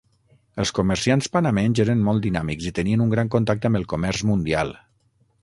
[0.61, 4.75] Els comerciants panamenys eren molt dinàmics i tenien un gran contacte amb el comerç mundial.